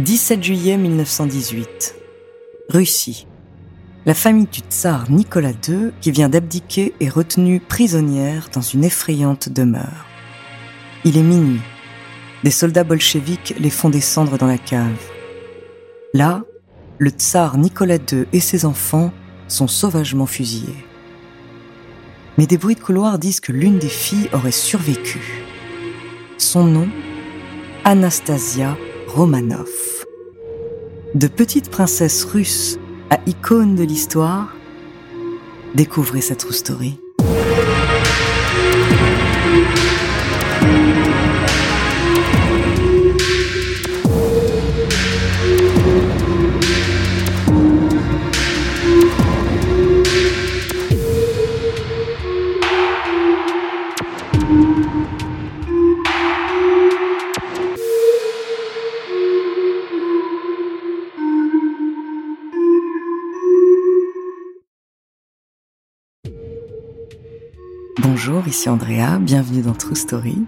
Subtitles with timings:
[0.00, 1.94] 17 juillet 1918.
[2.70, 3.26] Russie.
[4.06, 9.50] La famille du tsar Nicolas II, qui vient d'abdiquer, est retenue prisonnière dans une effrayante
[9.50, 10.06] demeure.
[11.04, 11.60] Il est minuit.
[12.44, 15.04] Des soldats bolcheviques les font descendre dans la cave.
[16.14, 16.44] Là,
[16.96, 19.12] le tsar Nicolas II et ses enfants
[19.48, 20.86] sont sauvagement fusillés.
[22.38, 25.44] Mais des bruits de couloir disent que l'une des filles aurait survécu.
[26.38, 26.88] Son nom
[27.84, 28.78] Anastasia
[29.14, 29.68] Romanov.
[31.16, 32.78] De petite princesse russe
[33.10, 34.54] à icône de l'histoire,
[35.74, 36.96] découvrez sa true story.
[68.12, 70.42] Bonjour, ici Andrea, bienvenue dans True Story.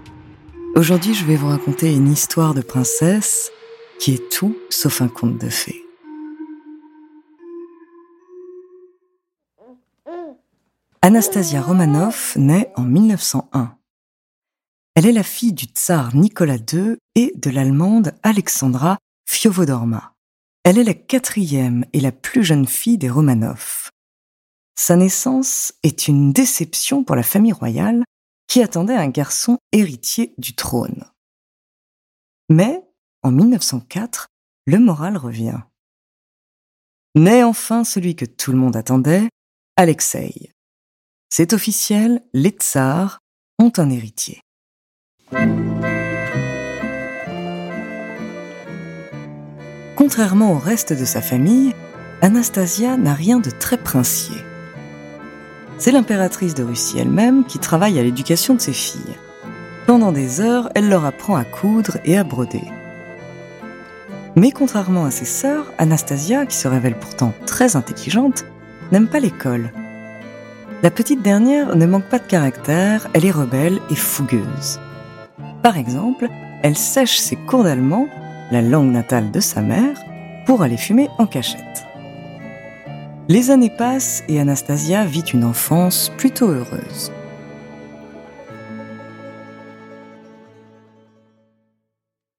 [0.74, 3.52] Aujourd'hui, je vais vous raconter une histoire de princesse
[4.00, 5.84] qui est tout sauf un conte de fées.
[11.02, 13.76] Anastasia Romanov naît en 1901.
[14.96, 20.14] Elle est la fille du tsar Nicolas II et de l'allemande Alexandra Fiovodorma.
[20.64, 23.91] Elle est la quatrième et la plus jeune fille des Romanov.
[24.84, 28.02] Sa naissance est une déception pour la famille royale
[28.48, 31.04] qui attendait un garçon héritier du trône.
[32.48, 32.82] Mais,
[33.22, 34.26] en 1904,
[34.66, 35.60] le moral revient.
[37.14, 39.28] Naît enfin celui que tout le monde attendait,
[39.76, 40.50] Alexei.
[41.30, 43.20] C'est officiel, les tsars
[43.60, 44.40] ont un héritier.
[49.94, 51.72] Contrairement au reste de sa famille,
[52.20, 54.42] Anastasia n'a rien de très princier.
[55.82, 59.16] C'est l'impératrice de Russie elle-même qui travaille à l'éducation de ses filles.
[59.88, 62.62] Pendant des heures, elle leur apprend à coudre et à broder.
[64.36, 68.44] Mais contrairement à ses sœurs, Anastasia, qui se révèle pourtant très intelligente,
[68.92, 69.72] n'aime pas l'école.
[70.84, 74.78] La petite dernière ne manque pas de caractère, elle est rebelle et fougueuse.
[75.64, 76.28] Par exemple,
[76.62, 78.06] elle sèche ses cours d'allemand,
[78.52, 79.98] la langue natale de sa mère,
[80.46, 81.91] pour aller fumer en cachette.
[83.28, 87.12] Les années passent et Anastasia vit une enfance plutôt heureuse.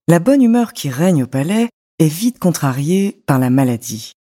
[0.10, 4.12] La bonne humeur qui règne au palais est vite contrariée par la maladie.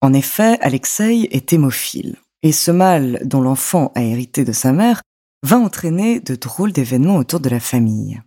[0.00, 5.02] En effet, Alexei est hémophile, et ce mal dont l'enfant a hérité de sa mère
[5.44, 8.20] va entraîner de drôles d'événements autour de la famille.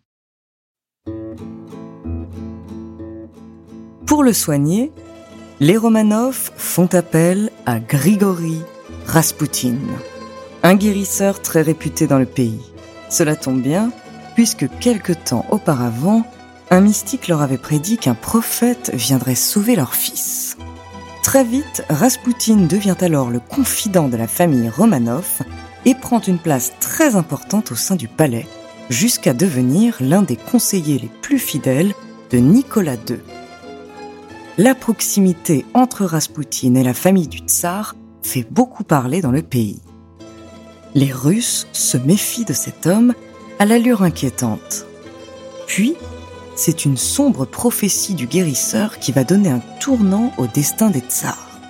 [4.06, 4.94] Pour le soigner,
[5.62, 8.62] les Romanov font appel à Grigory
[9.06, 9.76] Rasputin,
[10.64, 12.62] un guérisseur très réputé dans le pays.
[13.10, 13.92] Cela tombe bien,
[14.36, 16.24] puisque quelque temps auparavant,
[16.70, 20.56] un mystique leur avait prédit qu'un prophète viendrait sauver leur fils.
[21.24, 25.42] Très vite, Rasputin devient alors le confident de la famille Romanov
[25.84, 28.48] et prend une place très importante au sein du palais,
[28.90, 31.94] jusqu'à devenir l'un des conseillers les plus fidèles
[32.32, 33.20] de Nicolas II
[34.60, 39.80] la proximité entre Raspoutine et la famille du tsar fait beaucoup parler dans le pays.
[40.96, 43.14] Les Russes se méfient de cet homme
[43.58, 44.86] à l'allure inquiétante.
[45.66, 45.96] Puis,
[46.58, 51.62] c'est une sombre prophétie du guérisseur qui va donner un tournant au destin des tsars.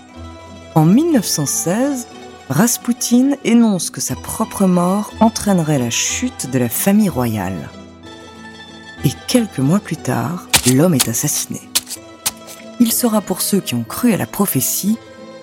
[0.74, 2.08] En 1916,
[2.50, 7.70] Raspoutine énonce que sa propre mort entraînerait la chute de la famille royale.
[9.06, 11.69] Et quelques mois plus tard, l'homme est assassiné.
[12.80, 14.98] Il sera pour ceux qui ont cru à la prophétie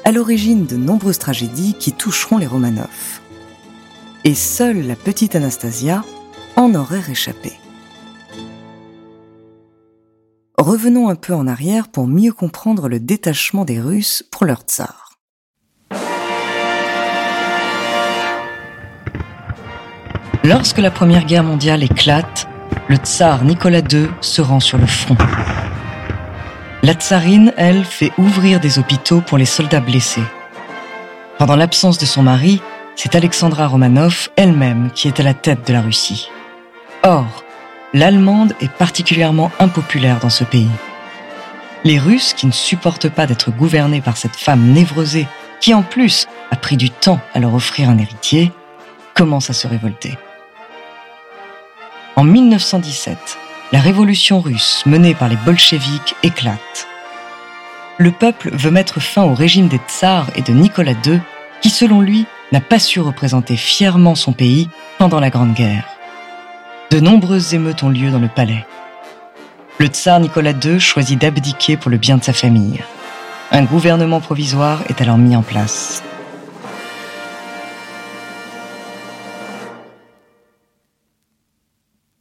[0.04, 3.20] à l'origine de nombreuses tragédies qui toucheront les Romanov.
[4.24, 6.04] Et seule la petite Anastasia
[6.54, 7.52] en aurait réchappé.
[10.58, 15.18] Revenons un peu en arrière pour mieux comprendre le détachement des Russes pour leur tsar.
[20.44, 22.48] Lorsque la Première Guerre mondiale éclate,
[22.88, 25.16] le tsar Nicolas II se rend sur le front.
[26.86, 30.22] La tsarine, elle, fait ouvrir des hôpitaux pour les soldats blessés.
[31.36, 32.62] Pendant l'absence de son mari,
[32.94, 36.30] c'est Alexandra Romanov elle-même qui est à la tête de la Russie.
[37.02, 37.42] Or,
[37.92, 40.70] l'Allemande est particulièrement impopulaire dans ce pays.
[41.82, 45.26] Les Russes, qui ne supportent pas d'être gouvernés par cette femme névrosée,
[45.60, 48.52] qui en plus a pris du temps à leur offrir un héritier,
[49.12, 50.16] commencent à se révolter.
[52.14, 53.38] En 1917,
[53.72, 56.86] la révolution russe menée par les bolcheviks éclate.
[57.98, 61.20] Le peuple veut mettre fin au régime des tsars et de Nicolas II,
[61.60, 64.68] qui selon lui n'a pas su représenter fièrement son pays
[64.98, 65.88] pendant la Grande Guerre.
[66.90, 68.64] De nombreuses émeutes ont lieu dans le palais.
[69.78, 72.82] Le tsar Nicolas II choisit d'abdiquer pour le bien de sa famille.
[73.50, 76.02] Un gouvernement provisoire est alors mis en place.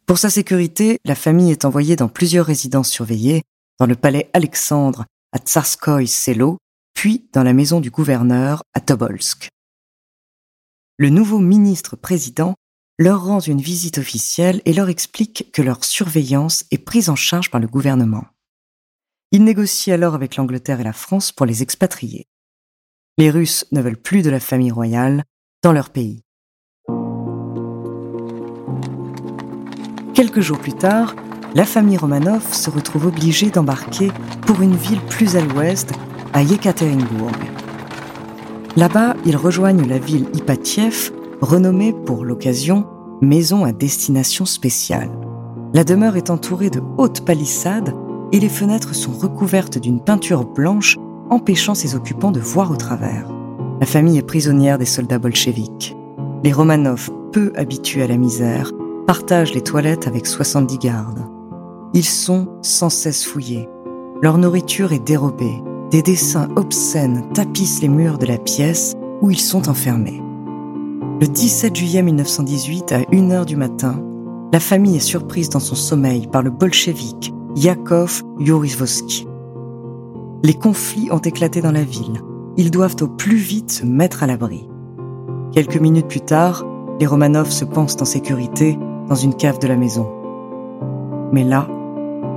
[0.05, 3.41] Pour sa sécurité, la famille est envoyée dans plusieurs résidences surveillées,
[3.79, 6.59] dans le palais Alexandre à Tsarskoye Selo,
[6.93, 9.49] puis dans la maison du gouverneur à Tobolsk.
[10.97, 12.53] Le nouveau ministre-président
[12.99, 17.49] leur rend une visite officielle et leur explique que leur surveillance est prise en charge
[17.49, 18.25] par le gouvernement.
[19.31, 22.27] Il négocie alors avec l'Angleterre et la France pour les expatrier.
[23.17, 25.23] Les Russes ne veulent plus de la famille royale
[25.63, 26.24] dans leur pays.
[30.15, 31.13] Quelques jours plus tard,
[31.55, 34.13] la famille Romanov se retrouve obligée d'embarquer
[34.47, 35.91] pour une ville plus à l'ouest,
[36.31, 37.31] à Yekaterinbourg.
[38.77, 42.85] Là-bas, ils rejoignent la ville Ipatiev, renommée pour l'occasion
[43.21, 45.11] maison à destination spéciale.
[45.73, 47.93] La demeure est entourée de hautes palissades
[48.31, 50.95] et les fenêtres sont recouvertes d'une peinture blanche
[51.29, 53.27] empêchant ses occupants de voir au travers.
[53.81, 55.93] La famille est prisonnière des soldats bolcheviques.
[56.41, 58.71] Les Romanov, peu habitués à la misère,
[59.05, 61.25] partagent les toilettes avec 70 gardes.
[61.93, 63.69] Ils sont sans cesse fouillés.
[64.21, 65.61] Leur nourriture est dérobée.
[65.91, 70.21] Des dessins obscènes tapissent les murs de la pièce où ils sont enfermés.
[71.21, 74.03] Le 17 juillet 1918, à 1h du matin,
[74.51, 79.27] la famille est surprise dans son sommeil par le bolchevique Yakov Yorisvosky.
[80.43, 82.21] Les conflits ont éclaté dans la ville.
[82.57, 84.67] Ils doivent au plus vite se mettre à l'abri.
[85.53, 86.65] Quelques minutes plus tard,
[86.99, 90.07] les Romanov se pensent en sécurité dans une cave de la maison.
[91.31, 91.67] Mais là,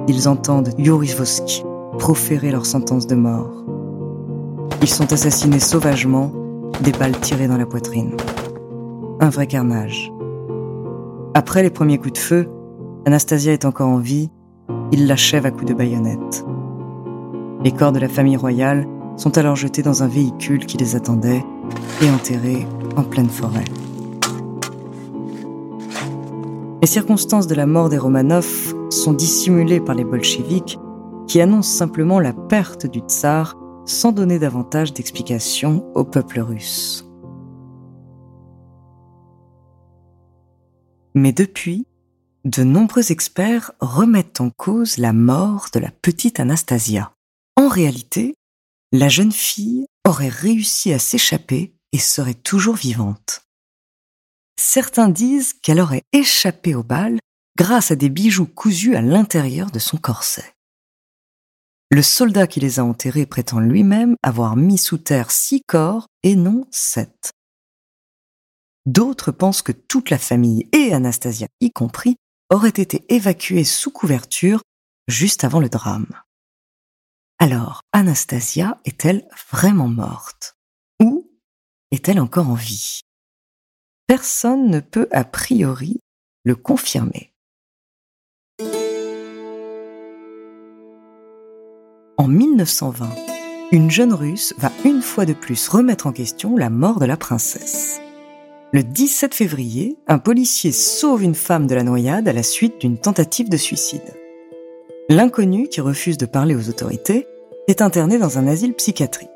[0.07, 1.65] ils entendent Yorisvosky
[1.99, 3.65] proférer leur sentence de mort.
[4.81, 6.33] Ils sont assassinés sauvagement,
[6.81, 8.17] des balles tirées dans la poitrine.
[9.21, 10.13] Un vrai carnage.
[11.35, 12.49] Après les premiers coups de feu,
[13.05, 14.31] Anastasia est encore en vie,
[14.93, 16.45] ils l'achèvent à coups de baïonnette.
[17.65, 18.87] Les corps de la famille royale
[19.17, 21.45] sont alors jetés dans un véhicule qui les attendait
[22.03, 22.67] et enterrés
[22.97, 23.65] en pleine forêt.
[26.81, 30.79] Les circonstances de la mort des Romanov sont dissimulées par les bolcheviks
[31.27, 37.05] qui annoncent simplement la perte du tsar sans donner davantage d'explications au peuple russe.
[41.15, 41.87] Mais depuis,
[42.45, 47.13] de nombreux experts remettent en cause la mort de la petite Anastasia.
[47.57, 48.37] En réalité,
[48.93, 53.48] la jeune fille aurait réussi à s'échapper et serait toujours vivante.
[54.61, 57.21] Certains disent qu'elle aurait échappé au bal
[57.57, 60.53] grâce à des bijoux cousus à l'intérieur de son corset.
[61.91, 66.35] Le soldat qui les a enterrés prétend lui-même avoir mis sous terre six corps et
[66.35, 67.31] non sept.
[68.85, 72.17] D'autres pensent que toute la famille, et Anastasia y compris,
[72.51, 74.63] auraient été évacués sous couverture
[75.07, 76.09] juste avant le drame.
[77.39, 80.57] Alors, Anastasia est-elle vraiment morte?
[81.01, 81.31] Ou
[81.93, 83.03] est-elle encore en vie?
[84.09, 86.01] Personne ne peut a priori
[86.43, 87.31] le confirmer.
[92.17, 93.07] En 1920,
[93.71, 97.19] une jeune russe va une fois de plus remettre en question la mort de la
[97.19, 98.01] princesse.
[98.73, 102.99] Le 17 février, un policier sauve une femme de la noyade à la suite d'une
[102.99, 104.15] tentative de suicide.
[105.11, 107.27] L'inconnu, qui refuse de parler aux autorités,
[107.67, 109.29] est interné dans un asile psychiatrique.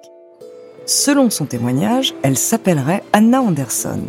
[0.87, 4.01] Selon son témoignage, elle s'appellerait Anna Anderson.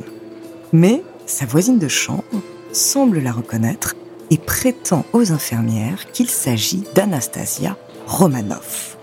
[0.73, 2.23] Mais sa voisine de chambre
[2.71, 3.93] semble la reconnaître
[4.31, 7.77] et prétend aux infirmières qu'il s'agit d'Anastasia
[8.07, 8.97] Romanov,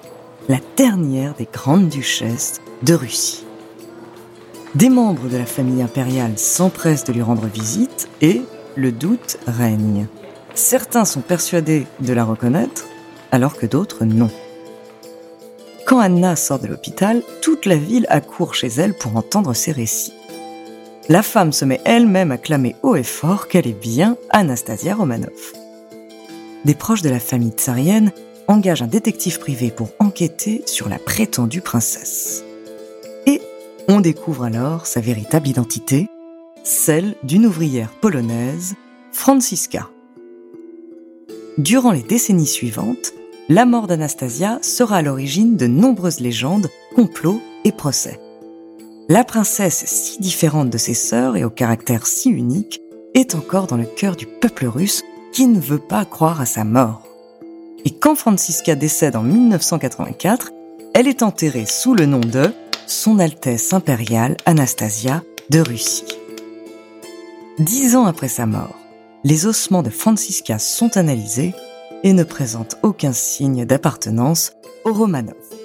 [0.48, 3.44] la dernière des grandes duchesses de Russie.
[4.74, 8.42] Des membres de la famille impériale s'empressent de lui rendre visite et
[8.74, 10.08] le doute règne.
[10.54, 12.86] Certains sont persuadés de la reconnaître,
[13.30, 14.30] alors que d'autres non.
[15.86, 20.12] Quand Anna sort de l'hôpital, toute la ville accourt chez elle pour entendre ses récits.
[21.10, 25.52] La femme se met elle-même à clamer haut et fort qu'elle est bien Anastasia Romanov.
[26.64, 28.12] Des proches de la famille tsarienne
[28.46, 32.44] engagent un détective privé pour enquêter sur la prétendue princesse.
[33.26, 33.42] Et
[33.88, 36.06] on découvre alors sa véritable identité,
[36.62, 38.76] celle d'une ouvrière polonaise,
[39.10, 39.90] Franciska.
[41.58, 43.14] Durant les décennies suivantes,
[43.48, 48.20] la mort d'Anastasia sera à l'origine de nombreuses légendes, complots et procès.
[49.10, 52.80] La princesse si différente de ses sœurs et au caractère si unique
[53.12, 55.02] est encore dans le cœur du peuple russe
[55.32, 57.02] qui ne veut pas croire à sa mort.
[57.84, 60.52] Et quand Francisca décède en 1984,
[60.94, 62.52] elle est enterrée sous le nom de
[62.86, 66.04] Son Altesse impériale Anastasia de Russie.
[67.58, 68.76] Dix ans après sa mort,
[69.24, 71.52] les ossements de Francisca sont analysés
[72.04, 74.52] et ne présente aucun signe d'appartenance
[74.84, 75.59] aux Romanov.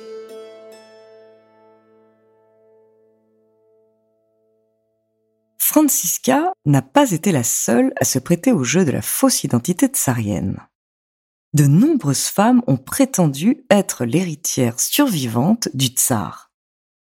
[5.76, 9.88] Francisca n'a pas été la seule à se prêter au jeu de la fausse identité
[9.90, 10.62] tsarienne.
[11.54, 16.50] De nombreuses femmes ont prétendu être l'héritière survivante du tsar.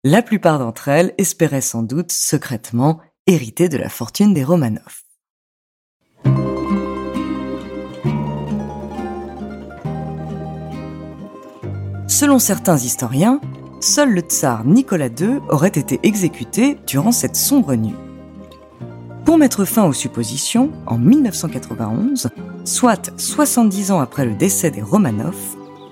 [0.03, 5.03] La plupart d'entre elles espéraient sans doute secrètement hériter de la fortune des Romanov.
[12.07, 13.39] Selon certains historiens,
[13.81, 17.93] seul le tsar Nicolas II aurait été exécuté durant cette sombre nuit.
[19.25, 22.29] Pour mettre fin aux suppositions, en 1991,
[22.65, 25.35] soit 70 ans après le décès des Romanov,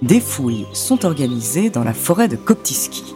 [0.01, 3.15] des fouilles sont organisées dans la forêt de Koptiski.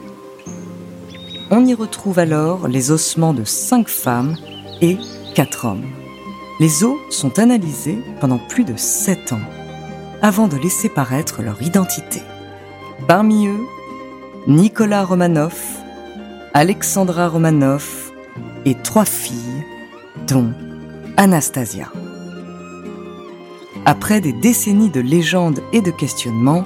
[1.52, 4.36] On y retrouve alors les ossements de cinq femmes
[4.82, 4.98] et
[5.36, 5.86] quatre hommes.
[6.60, 9.42] Les os sont analysés pendant plus de sept ans,
[10.22, 12.22] avant de laisser paraître leur identité.
[13.08, 13.66] Parmi eux,
[14.48, 15.56] Nicolas Romanov,
[16.54, 18.12] Alexandra Romanov
[18.64, 19.55] et trois filles,
[20.28, 20.52] dont
[21.18, 21.92] Anastasia.
[23.86, 26.66] Après des décennies de légendes et de questionnements,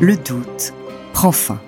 [0.00, 0.72] le doute
[1.12, 1.60] prend fin.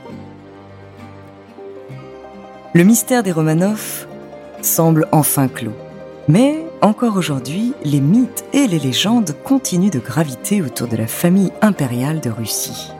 [2.72, 4.06] Le mystère des Romanov
[4.62, 5.76] semble enfin clos.
[6.28, 11.52] Mais encore aujourd'hui, les mythes et les légendes continuent de graviter autour de la famille
[11.60, 12.92] impériale de Russie.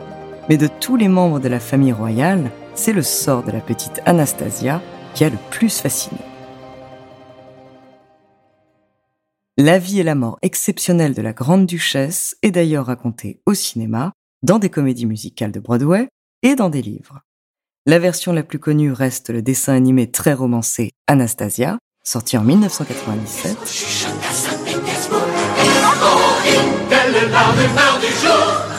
[0.49, 4.01] Mais de tous les membres de la famille royale, c'est le sort de la petite
[4.05, 4.81] Anastasia
[5.13, 6.19] qui a le plus fasciné.
[9.63, 14.11] La vie et la mort exceptionnelle de la grande duchesse est d'ailleurs racontée au cinéma,
[14.41, 16.07] dans des comédies musicales de Broadway
[16.41, 17.19] et dans des livres.
[17.85, 23.55] La version la plus connue reste le dessin animé très romancé Anastasia, sorti en 1997.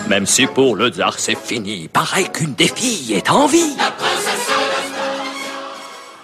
[0.08, 3.76] Même si pour le tsar c'est fini, pareil qu'une des filles est en vie.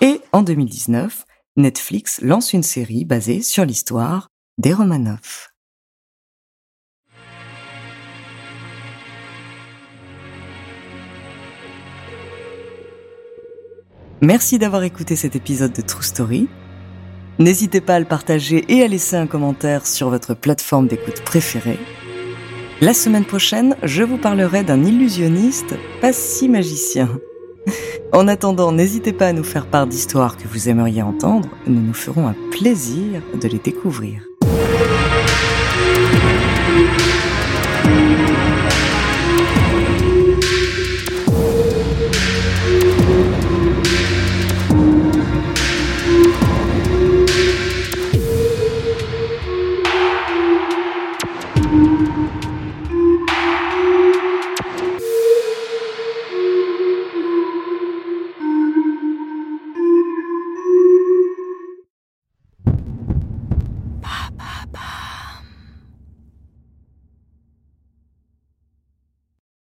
[0.01, 4.27] Et en 2019, Netflix lance une série basée sur l'histoire
[4.59, 5.49] des Romanov.
[14.21, 16.49] Merci d'avoir écouté cet épisode de True Story.
[17.39, 21.79] N'hésitez pas à le partager et à laisser un commentaire sur votre plateforme d'écoute préférée.
[22.81, 27.09] La semaine prochaine, je vous parlerai d'un illusionniste pas si magicien.
[28.13, 31.95] En attendant, n'hésitez pas à nous faire part d'histoires que vous aimeriez entendre, nous nous
[31.95, 34.28] ferons un plaisir de les découvrir.